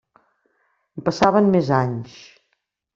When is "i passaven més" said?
1.01-1.73